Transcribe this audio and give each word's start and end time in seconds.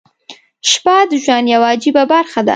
•شپه 0.69 0.95
د 1.09 1.11
ژوند 1.23 1.45
یوه 1.53 1.67
عجیبه 1.73 2.03
برخه 2.13 2.41
ده. 2.45 2.49